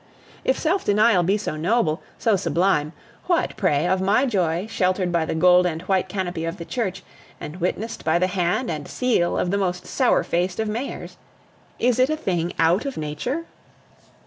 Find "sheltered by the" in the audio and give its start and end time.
4.67-5.35